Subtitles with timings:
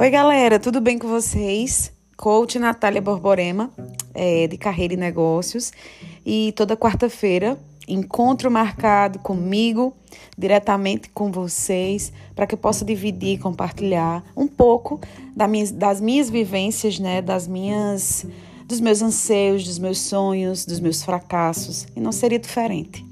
[0.00, 1.90] Oi, galera, tudo bem com vocês?
[2.16, 3.68] Coach Natália Borborema,
[4.14, 5.72] é, de Carreira e Negócios.
[6.24, 9.92] E toda quarta-feira, encontro marcado comigo,
[10.38, 15.00] diretamente com vocês, para que eu possa dividir compartilhar um pouco
[15.34, 18.24] das minhas, das minhas vivências, né, das minhas,
[18.66, 21.88] dos meus anseios, dos meus sonhos, dos meus fracassos.
[21.96, 23.04] E não seria diferente.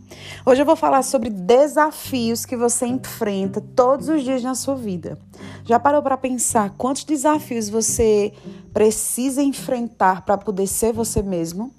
[0.44, 5.18] Hoje eu vou falar sobre desafios que você enfrenta todos os dias na sua vida.
[5.66, 8.32] Já parou para pensar quantos desafios você
[8.72, 11.74] precisa enfrentar para poder ser você mesmo?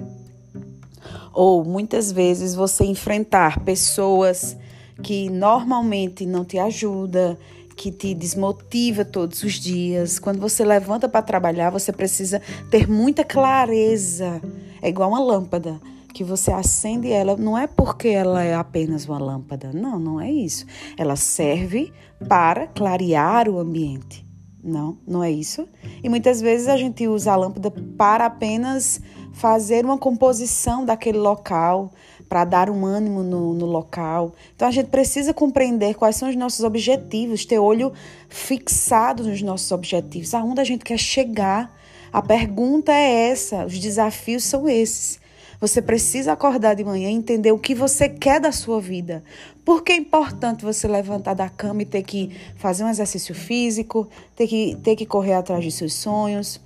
[1.34, 4.58] Ou muitas vezes você enfrentar pessoas
[5.02, 7.38] que normalmente não te ajudam,
[7.78, 10.20] que te desmotiva todos os dias.
[10.20, 14.42] Quando você levanta para trabalhar, você precisa ter muita clareza.
[14.82, 15.80] É igual uma lâmpada
[16.18, 19.72] que você acende ela, não é porque ela é apenas uma lâmpada.
[19.72, 20.66] Não, não é isso.
[20.98, 21.94] Ela serve
[22.28, 24.26] para clarear o ambiente.
[24.64, 25.68] Não, não é isso.
[26.04, 29.00] E muitas vezes a gente usa a lâmpada para apenas
[29.32, 31.92] fazer uma composição daquele local,
[32.28, 34.34] para dar um ânimo no, no, local.
[34.56, 37.94] Então a gente precisa compreender quais são os nossos objetivos, ter olho
[38.28, 41.72] fixado nos nossos objetivos, aonde a gente quer chegar.
[42.12, 45.27] A pergunta é essa, os desafios são esses.
[45.60, 49.24] Você precisa acordar de manhã e entender o que você quer da sua vida.
[49.66, 54.08] Por que é importante você levantar da cama e ter que fazer um exercício físico,
[54.36, 56.62] ter que, ter que correr atrás de seus sonhos,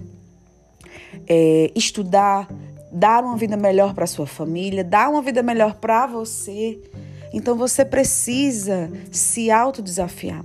[1.28, 2.50] é, estudar,
[2.92, 6.78] dar uma vida melhor para sua família, dar uma vida melhor para você.
[7.34, 10.44] Então você precisa se autodesafiar.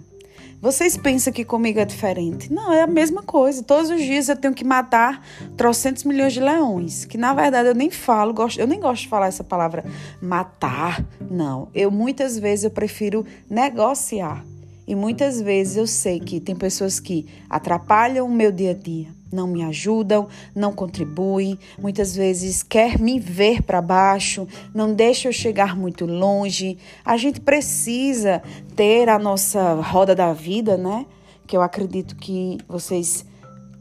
[0.60, 2.52] Vocês pensam que comigo é diferente?
[2.52, 3.62] Não, é a mesma coisa.
[3.62, 5.22] Todos os dias eu tenho que matar
[5.56, 7.04] trocentos milhões de leões.
[7.04, 9.84] Que na verdade eu nem falo, eu nem gosto de falar essa palavra
[10.20, 11.04] matar.
[11.30, 11.68] Não.
[11.74, 14.44] Eu muitas vezes eu prefiro negociar.
[14.86, 19.08] E muitas vezes eu sei que tem pessoas que atrapalham o meu dia a dia,
[19.32, 25.32] não me ajudam, não contribuem, muitas vezes quer me ver para baixo, não deixa eu
[25.32, 26.78] chegar muito longe.
[27.04, 28.42] A gente precisa
[28.74, 31.06] ter a nossa roda da vida, né?
[31.46, 33.24] Que eu acredito que vocês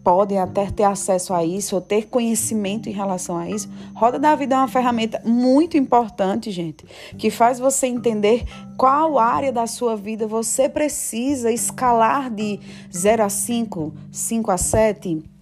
[0.06, 3.68] podem até ter acesso a isso ou ter conhecimento em relação a isso.
[3.96, 6.86] Roda da Vida é uma ferramenta muito importante, gente,
[7.18, 8.46] que faz você entender
[8.78, 12.60] qual área da sua vida você precisa escalar de
[12.96, 15.35] 0 a 5, 5 a 7.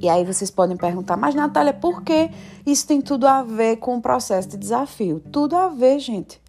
[0.00, 2.30] E aí vocês podem perguntar, mas Natália, por que
[2.64, 5.22] isso tem tudo a ver com o processo de desafio?
[5.30, 6.40] Tudo a ver, gente.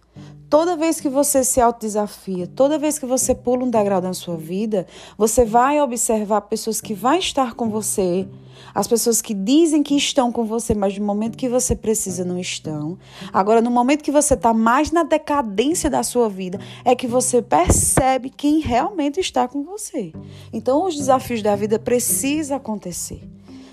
[0.48, 4.36] Toda vez que você se autodesafia, toda vez que você pula um degrau na sua
[4.36, 4.86] vida,
[5.18, 8.26] você vai observar pessoas que vão estar com você,
[8.74, 12.38] as pessoas que dizem que estão com você, mas no momento que você precisa não
[12.38, 12.98] estão.
[13.32, 17.42] Agora, no momento que você está mais na decadência da sua vida, é que você
[17.42, 20.12] percebe quem realmente está com você.
[20.52, 23.22] Então, os desafios da vida precisam acontecer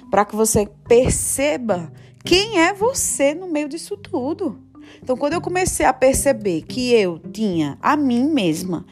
[0.10, 1.92] para que você perceba
[2.24, 4.60] quem é você no meio disso tudo.
[5.02, 8.86] Então, quando eu comecei a perceber que eu tinha a mim mesma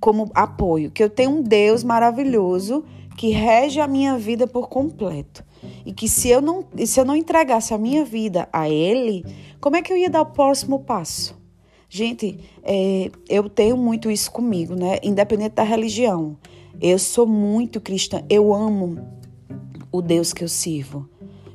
[0.00, 2.84] como apoio, que eu tenho um Deus maravilhoso
[3.16, 5.44] que rege a minha vida por completo.
[5.84, 9.24] E que se eu não, se eu não entregasse a minha vida a Ele,
[9.60, 11.36] como é que eu ia dar o próximo passo?
[11.88, 14.98] Gente, é, eu tenho muito isso comigo, né?
[15.02, 16.36] Independente da religião.
[16.80, 19.17] Eu sou muito cristã, eu amo
[19.90, 21.08] o Deus que eu sirvo.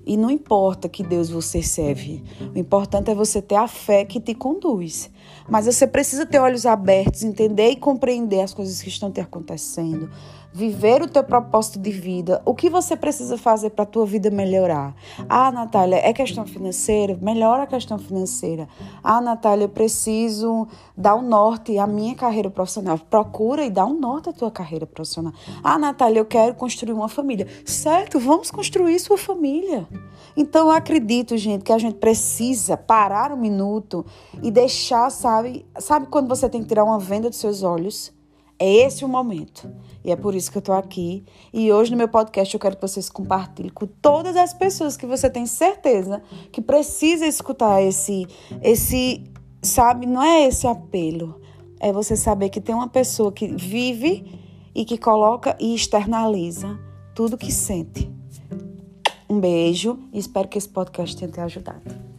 [0.05, 2.21] E não importa que Deus você serve,
[2.53, 5.09] o importante é você ter a fé que te conduz.
[5.47, 10.09] Mas você precisa ter olhos abertos, entender e compreender as coisas que estão te acontecendo,
[10.53, 14.29] viver o teu propósito de vida, o que você precisa fazer para a tua vida
[14.29, 14.95] melhorar.
[15.27, 17.17] Ah, Natália, é questão financeira?
[17.19, 18.69] Melhora a questão financeira.
[19.03, 22.99] Ah, Natália, eu preciso dar um norte à minha carreira profissional.
[22.99, 25.33] Procura e dá um norte à tua carreira profissional.
[25.63, 27.47] Ah, Natália, eu quero construir uma família.
[27.65, 29.87] Certo, vamos construir sua família.
[30.37, 34.05] Então, eu acredito, gente, que a gente precisa parar um minuto
[34.41, 38.12] e deixar, sabe, sabe quando você tem que tirar uma venda dos seus olhos?
[38.59, 39.69] É esse o momento.
[40.03, 41.23] E é por isso que eu estou aqui.
[41.53, 45.05] E hoje no meu podcast eu quero que vocês compartilhem com todas as pessoas que
[45.05, 46.21] você tem certeza
[46.51, 48.27] que precisa escutar esse,
[48.61, 49.23] esse,
[49.61, 51.41] sabe, não é esse apelo.
[51.79, 54.39] É você saber que tem uma pessoa que vive
[54.73, 56.79] e que coloca e externaliza
[57.13, 58.11] tudo que sente.
[59.29, 62.12] Um beijo e espero que esse podcast tenha te ajudado.